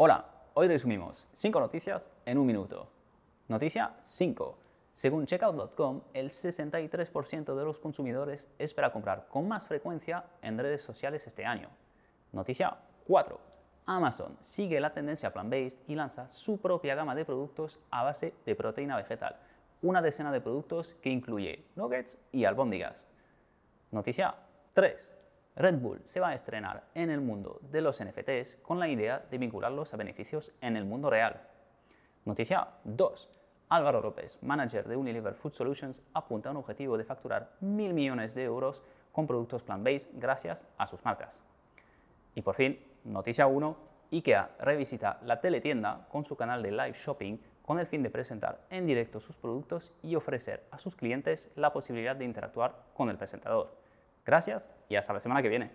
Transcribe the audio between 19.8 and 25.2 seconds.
una decena de productos que incluye nuggets y albóndigas. Noticia 3.